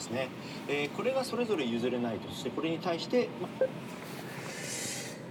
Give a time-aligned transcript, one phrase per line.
[0.00, 0.28] すね、
[0.66, 3.48] えーこれがそれぞれ譲れないとしてこれに対して、ま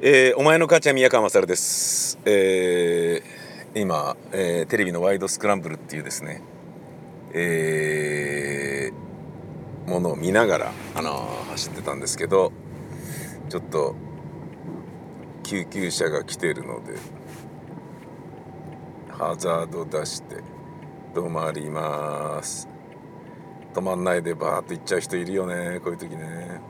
[0.00, 6.42] えーお前の母ちゃん宮川勝です、えー今、えーテレビの「ワイドスクランブル」っていうですね、
[7.34, 12.52] えーものを見ながら、あのー走ってたんですけど
[13.50, 13.94] ちょっと
[15.42, 16.94] 救急車が来てるので
[19.10, 20.36] ハザード出して
[21.14, 22.71] 止まります。
[23.74, 26.60] 止まんないでバーッと行っちゃう人いるよねこういう時ね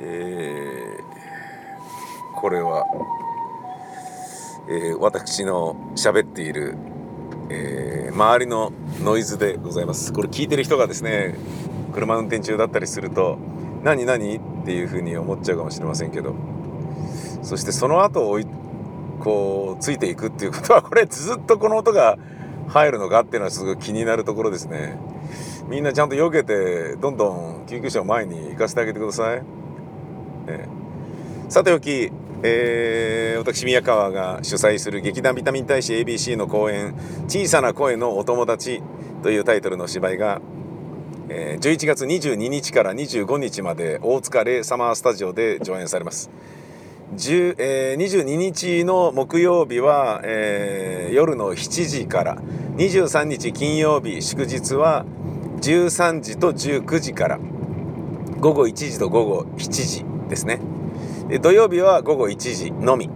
[0.00, 2.84] えーこれは、
[4.68, 6.76] えー私の喋っている、
[7.50, 8.72] えー周りの
[9.04, 11.36] ノイズでございますこれ聞いてる人がですね
[11.92, 13.38] 車運転中だったりすると
[13.84, 16.34] 「何何?」っていうふうに思っちゃうかもしれませんけど
[17.42, 18.46] そしてその後追い
[19.20, 22.18] こうついていくっていうことはこれずっとこの音が
[22.68, 24.98] 入るのかっていうのはすごい気になるところですね。
[25.68, 29.42] みんなちゃんと避けてどんどん救急車を前に行かせてあげてください、
[30.46, 30.66] え
[31.50, 32.10] さておき、
[32.42, 36.94] えー私宮川が主催する劇団ビタミン大使 ABC の公演
[37.28, 38.82] 「小さな声のお友達」
[39.22, 40.40] というタイトルの芝居が、
[41.28, 46.30] えー11月22日から25日まで大塚レイサマースタジオで上演されます。
[47.16, 52.36] 10えー22日の木曜日は、えー夜の7時から。
[52.76, 55.04] 23日金曜日祝日は
[55.60, 57.38] 13時と19時から。
[58.40, 60.60] 午後1時と午後7時ですね。
[61.28, 63.08] で土曜日は午後1時のみ。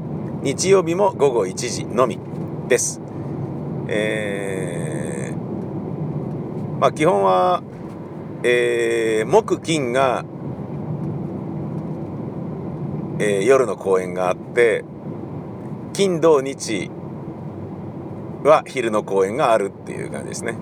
[0.42, 2.18] 日曜日も午後1時のみ
[2.68, 3.00] です。
[3.88, 7.62] えーまあ基本は、
[8.42, 10.24] えー木金が、
[13.22, 14.84] えー夜の公演があって
[15.92, 16.90] 金土日
[18.42, 20.56] は昼の公演があるっていう感じですね。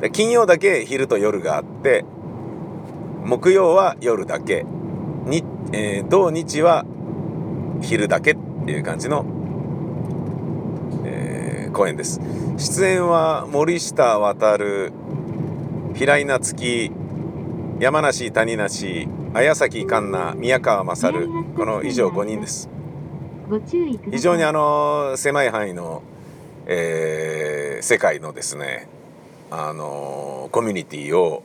[0.00, 2.04] で金曜だけ昼と夜があって
[3.24, 4.64] 木曜は夜だけ
[5.24, 5.42] に、
[5.72, 6.84] えー土日は
[7.82, 9.24] 昼だけっていう感じの、
[11.04, 12.20] えー公演です。
[12.56, 14.92] 出演は森下渉
[15.94, 16.92] 平井夏樹
[17.78, 22.70] 山梨谷梨綾崎環奈宮川勝この以上5人です。
[24.10, 26.02] 非常にあの狭い範囲の、
[26.66, 28.88] えー世界のですね
[29.50, 31.42] あのコミュニティを、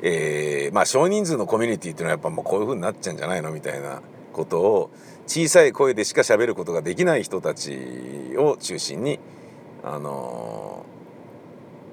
[0.00, 4.00] えーまあ少人数のコミュニティっていうのはやっぱもうこういう風になっちゃうんじゃないのみたいな
[4.32, 4.90] ことを
[5.26, 7.76] 小さい声でしか喋ることができない人たち
[8.38, 9.18] を中心に
[9.82, 10.86] あの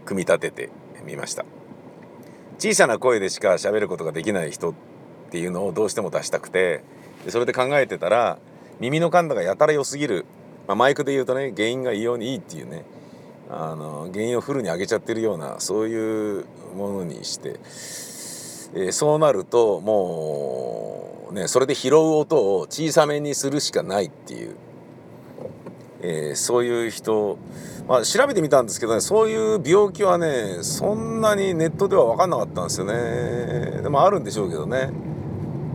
[0.06, 0.70] 組み立てて
[1.04, 1.44] みました
[2.62, 4.74] 小さな声でしか喋ることができない人っ
[5.32, 6.84] ていうのをどうしても出したくて
[7.28, 8.38] それで考えてたら
[8.80, 10.26] 耳の感度がやたら良すぎる、
[10.68, 12.86] まあ、マイクで言うとね原因が異様にいいっていうね。
[13.54, 24.56] あの原因をフルに上げちゃってるようなそういうものにして、えーそうなるともうねそれで拾う音を小さめにするしかないっていう、
[26.02, 27.38] えーそういう人、
[27.88, 33.82] まあ、調べてみたんですけどねそういう病気はねそんなにネットでは分かんなかったんですよね。
[33.82, 34.90] でもあるんでしょうけどね。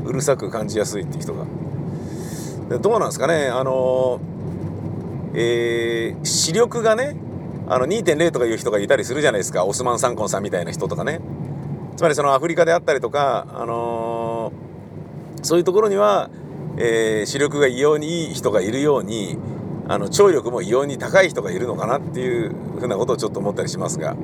[0.04, 1.44] うるさく感じやすいって人が。
[2.68, 3.48] でどうなんですかね。
[3.48, 4.20] あの
[5.34, 7.16] えー視力がね
[7.68, 9.64] あの2.0とかいう人がいたりするじゃないですか。
[9.64, 11.20] オスマン・サンコンさんみたいな人とかね。
[11.96, 14.66] つまりそのアフリカであったりとか、あのー
[15.42, 16.30] そういうところには、
[16.76, 19.38] えー視力が異様にいい人がいるように
[19.88, 24.16] あの聴力も異様に高い人がいるのかなっていうふうなことをちょっと思ったりしますが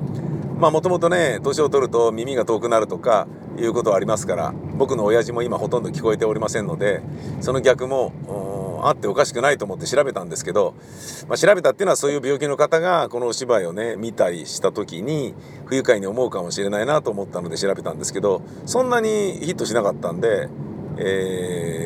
[0.59, 3.27] まあもともとね年を取ると耳が遠くなるとか
[3.59, 7.03] いうことはありますから僕の親父も今ほとんど聞こえておりませんので
[7.41, 10.75] その逆もあっておかしくないと思って調べたんですけど、
[11.29, 15.35] まあ、調べたっていうのはそういう病気の方がこのお芝居をね見たりした時に
[15.67, 20.49] 不愉快に思うかもしれないなと思ったので調べたんですけどそんなにヒットしなかったんで、
[20.97, 21.82] えー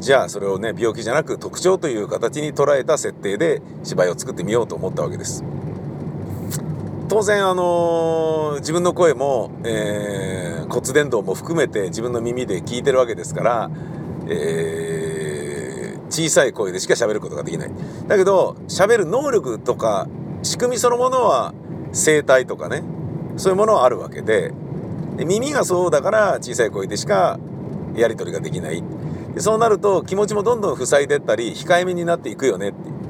[0.00, 5.44] じゃあそれをね病気じゃなく特徴という形に捉えた設定で芝居を作ってみようと思ったわけです。
[7.08, 13.70] 当然あのー自分の声も、えー骨伝導も含めて自分の耳で聞いてるわけですから、
[14.28, 17.70] えー小さい声でしか喋ることができない
[18.08, 20.08] だけど喋る能力とか
[20.42, 21.54] 仕組みそのものは
[21.92, 22.82] 声帯とかね
[23.36, 24.52] そういうものはあるわけで
[25.16, 27.38] で耳がそうだから小さい声でしか
[27.94, 28.82] やり取りができない
[29.34, 33.00] でそうなると気持ちもどんどん塞いでったり控えめになっていくよねって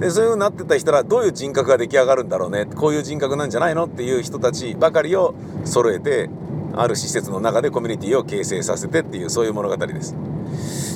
[0.00, 5.34] でそういう風になってた人らどういう人格が出来上がるんだろうねこういう人格なんじゃないのっていう人たちばかりを
[5.64, 6.30] 揃えて
[6.76, 10.16] ある施設の中でコミュニティを形成させてっていうそういう物語です。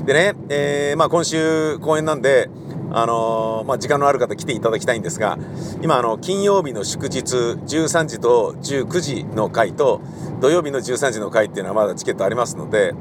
[0.05, 2.49] でね、えーまあ、今週公演なんで
[2.95, 5.39] あのー、まあ、時間のある方来ていただきたいんですが
[5.81, 10.03] 今あの金曜日の祝日13時と19時の回と
[10.41, 12.95] 土曜日の13時の回っていうのはまだチケットありますので、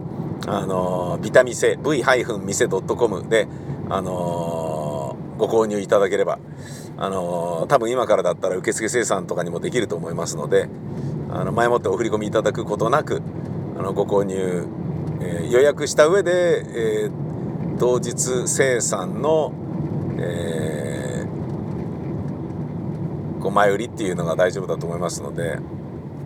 [0.47, 3.47] あの、ビタミセ v-mise.com で、
[3.89, 6.39] あの、ご購入いただければ、
[6.97, 10.69] あの多分今からだったら受付生産とかにもできると思いますので
[11.31, 13.23] あの前もってお振り込みいただくことなく
[13.79, 14.67] あのご購入、
[15.21, 16.63] え予約した上で、
[17.07, 17.09] え
[17.79, 19.53] 当日生産の
[20.19, 25.57] えー、こう前売りっていうのが大丈夫だと思いますので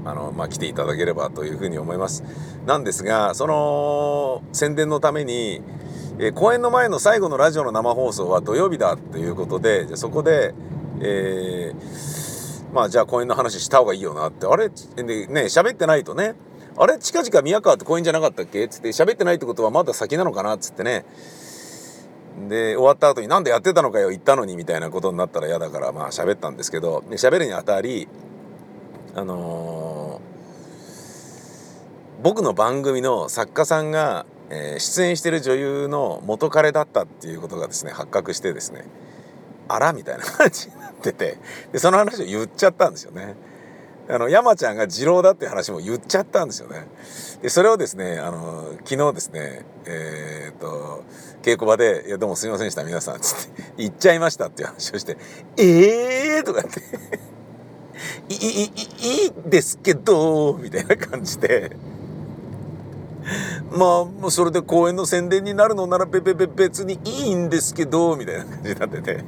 [0.05, 2.23] あの、まあ、来ていただければというふうに思います。
[2.65, 5.61] なんですがその宣伝のために、
[6.19, 10.53] えー、公演の前の最後のラジオの生放送は土曜日だということでそこで、
[11.01, 14.45] えー、まあじゃあ公演の話した方がいいよなって。
[14.45, 14.69] あれ？
[14.69, 16.35] でね喋ってないとね。
[16.77, 16.97] あれ？
[16.99, 18.67] 近々宮川って公演じゃなかったっけ？
[18.67, 20.55] つって喋ってないってことはまだ先なのかな？
[20.55, 21.05] っつってね。
[22.49, 27.01] で終わった後に「なんでやってたのかよ言ったのに」みたいなことになったら嫌だからまあ喋ったんですけど。
[27.11, 28.09] 喋るにあたり
[29.17, 38.85] あのー、僕の番組の作家さんが、えー、出演してる女優の元彼だったっていうことがですね発覚してですね
[39.69, 41.37] あらみたいな感じになってて
[41.71, 43.35] でその話を言っちゃったんですよね。
[44.07, 46.85] あの山ちゃんが次郎だっていう話も言っちゃったんですよね。
[47.41, 51.03] でそれをですねあの昨日ですねえー、っと
[51.41, 55.17] 稽古場で「いやどうもすみませんでした皆さん」つって「言っちゃいました」っていう話をして
[55.57, 56.81] 「ええー!」とかって
[58.29, 61.75] 「いいいいいいですけど」みたいな感じで。
[63.71, 69.23] まあもうそれで公演の宣伝になるのならべべべ別にいいんですけどみたいな感じになってて。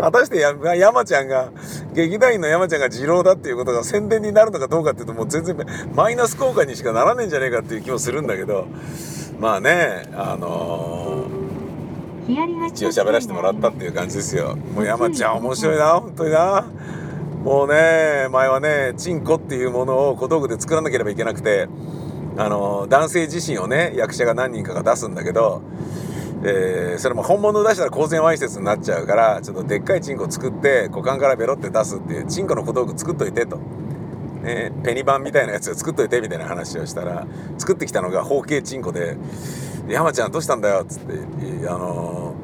[0.00, 1.50] 果たして山ちゃんが
[1.92, 5.54] 劇団員の山ちゃんが二郎だっていうことが宣伝になるのかどうかっていうともう全然
[5.94, 8.68] マイナス効果にしかならねえんじゃねえかっていう気もするんだけど。
[9.38, 14.54] まあねあのー、一応喋らせてもらったっていう感じですよ。
[14.74, 16.66] もう山ちゃん面白いな本当にな
[17.42, 21.68] もうね前はねチンコっていうものを小道具で作らなければいけなくて
[22.36, 25.62] あの、男性自身をね役者が何人かが出すんだけど
[26.42, 33.58] えー、それも本物出したら公然わいせつになっちゃうからちょっとでっかいチンコ作って股間からベロって出すっていうチンコの小道具作っといてと
[34.42, 37.26] ね、ペニバンみたいなやつを作っといてみたいな話をしたら
[37.58, 39.16] 作ってきたのが方形チンコで
[39.86, 41.12] 「山ちゃんどうしたんだよ」っつって
[41.68, 42.34] 「あの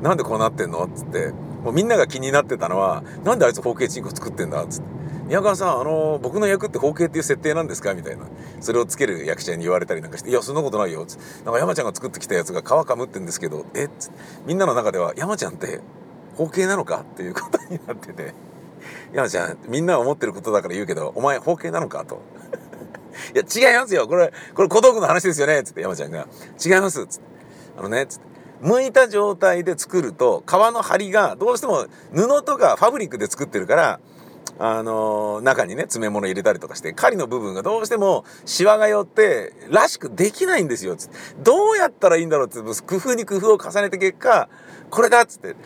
[0.00, 1.32] ー、なんでこうなってんの?」っつって
[1.66, 4.86] もうみんなが気になってたのは「なんであいつ方形チンコ作ってんだ?」っつって
[5.26, 8.22] 「宮川さんあの、僕の役って方形っていう設定なんですか?」みたいな。
[8.60, 13.86] それをつける役者に言われたりなんかして「いやそんなことないよ」っつって「なんか山ちゃんが作ってきたやつが皮かむってんですけどえ？
[13.86, 14.16] っ?」つって。
[14.46, 15.80] みんなの中では「山ちゃんって
[16.36, 18.32] 方形なのか?」っていうことになってて。
[19.12, 22.04] 山ちゃんみんな思ってることだから言うけどお前包茎なのか？
[22.04, 22.20] と。
[23.34, 24.06] いや違いますよ。
[24.06, 25.62] これこれ小道具の話ですよね？
[25.64, 25.80] つって。
[25.80, 26.28] 山ちゃんが。
[26.64, 27.04] 違います。
[27.06, 27.26] つって。
[27.78, 28.35] あのねつって。
[28.62, 34.00] 剥いた状態で作ると皮の張りがどうしても布とかファブリックで作ってるから
[34.58, 44.48] あの、中にね詰め物入れたりとかして狩りの部分がどうしてもシワが寄ってらしくできないんですよつってどうやったらいいんだろうって工夫に工夫を重ねた結果
[44.88, 45.56] これだっつって、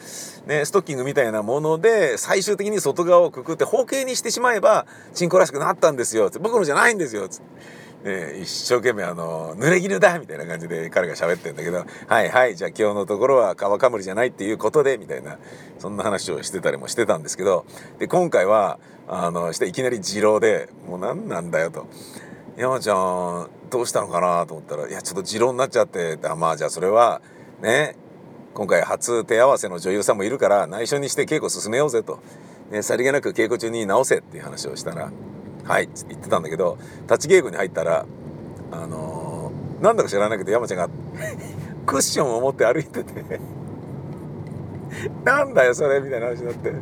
[0.46, 7.80] ね、ストッキングみたいなもので最終的に外側をくくって方形にしてしまえばチンコらしくなったんですよって僕のじゃないんですよつって。
[8.04, 15.36] ね、一生懸命あの濡れ衣だみたいな感じで彼が喋ってんだけど「はいはいじゃあ今日のところは皮かむりじゃないっていうことで」みたいな
[15.78, 17.66] そんな話をしてたりもしてたんですけど
[17.98, 21.86] で今回はあのしていきなり二郎で「もう何なんだよ」と。
[22.56, 27.22] 山ちゃんどうしたのかなと思ったら「いやちょっと二郎になっちゃって」あまあじゃあそれは
[27.62, 27.96] ね
[28.52, 32.18] 今回初手合わせの女優さんもいるから内緒にして稽古進めようぜと、
[32.70, 35.10] ね、さりげなく稽古中に直せっていう話をしたら
[35.64, 38.06] 「はい」って言ってたんだけど立ち稽古に入ったら
[38.72, 40.88] あのー、なんだか知らないけど山ちゃんが
[41.86, 43.40] クッションを持って歩いてて
[45.24, 46.72] なんだよそれみたいな話になって。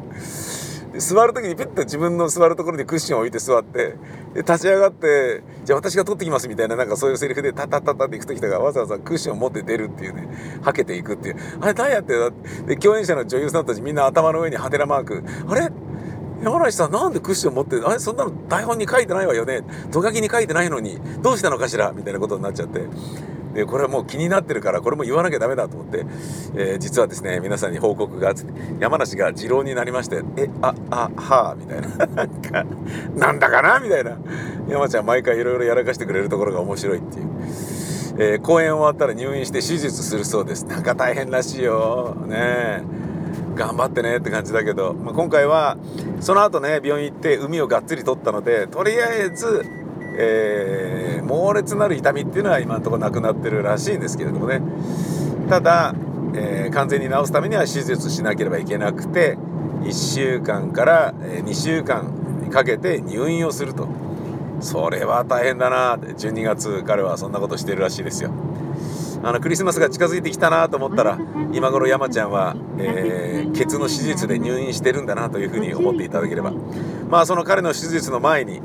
[0.98, 3.94] 座る時にピッと自分の座るところにクッションを置いて座って
[4.34, 10.28] で立ち上がってじゃあ私が取ってきますみたいななんかそういうセリフでタタタタって行く時とかわざわざクッションを持って出るっていうね
[10.62, 11.36] はけていくっていう。
[11.60, 12.14] あれ何やって。
[12.66, 15.24] で共演者の女優さんたちみんな頭の上にハテナマーク。
[15.46, 15.70] あれ？
[16.42, 19.62] 山梨さんなんでクッション持ってあれそんなの台本に書いてないわよね？
[19.90, 20.98] ト書きに書いてないのに？
[21.22, 21.92] どうしたのかしら？
[21.92, 22.86] みたいなことになっちゃって。
[23.54, 26.04] でこれはもう気になってるからこれも言わなきゃダメだと思って、
[26.54, 28.44] えー、実はですね皆さんに報告があって
[28.78, 31.88] 山梨が次郎になりまして「えああはあ」みたいな。
[33.16, 33.80] なんだかな？
[33.80, 34.16] みたいな。
[34.68, 37.26] 山ちゃん毎回いろいろやらかしてくれるところが面白いっていう。
[38.20, 40.66] えー、公演終わったら入院して手術するそうです。
[40.66, 42.16] なんか大変らしいよ。
[42.26, 42.82] ねえ。
[43.58, 45.76] 頑張ってねって感じだけど、まあ、今回は
[46.20, 49.64] その後ね病院行って海をがっつり取ったのでとりあえず
[50.20, 54.60] えー、猛烈なる痛みっていうのは今のところなくなってるらしいんですけれどもね。
[55.48, 55.94] ただ
[56.34, 59.38] えー完全に治すためには手術しなければいけなくて
[59.82, 62.12] 1週間から2週間
[62.42, 63.88] にかけて入院をすると。
[64.60, 68.30] それは大変だな12月彼はそんなことしてるらしいですよ。
[69.22, 71.18] あのクリスマスが近づいてきたなと思ったら
[71.52, 76.52] 今頃山ちゃんは、えーケツの手術で入院してるんだなというふうに思っていただければ。
[77.10, 78.60] まあその彼の手術の前に、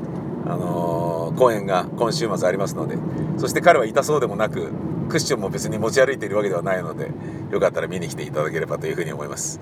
[0.46, 2.96] あのー公演が今週末ありますので
[3.38, 4.72] そして彼は痛そうでもなく
[5.08, 7.10] クッションも別に持ち歩いているわけではないので
[7.50, 9.60] よかったら見に来ていただければというふうに思います。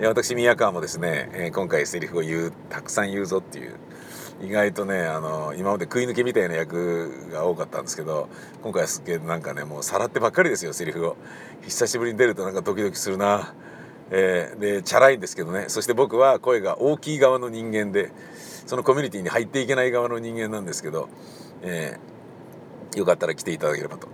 [0.00, 3.76] 私宮川もですね、え今回セリフを言うたくさん言うぞっていう
[4.42, 8.28] 意外とねあの今まで食い抜けみたいな役が多かったんですけど
[8.62, 11.16] 今回はすっげえなんかねもうさらってばっかりですよセリフを。
[11.62, 13.54] 久しぶりに出るとなんかドキドキするな。
[14.10, 15.64] えーでチャラいんですけどね。
[15.68, 18.12] そして僕は声が大きい側の人間で
[18.66, 21.08] そのコミュニティに入っていけない側の人間なんですけど、
[21.62, 22.16] えー
[22.96, 24.08] よかったら来ていただければと。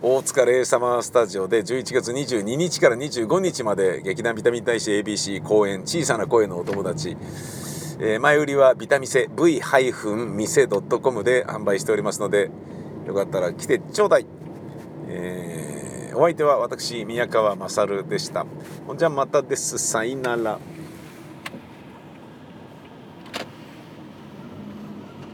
[0.00, 7.16] 大塚レイサマースタジオで11月22日から25日まで劇団ビタミン大使 ABC 公演「小さな声のお友達」
[8.00, 12.50] えー前売りはビタミセ V-mise.com で販売しておりますので
[13.06, 14.26] よかったら来てちょうだい、
[15.08, 15.68] えー
[16.18, 18.44] お相手は私宮川勝でした。
[18.88, 19.78] ほんじゃまたです。
[19.78, 20.58] さいなら。